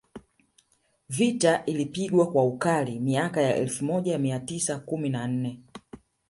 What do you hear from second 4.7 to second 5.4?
kumi na